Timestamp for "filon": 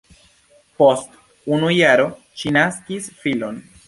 3.21-3.61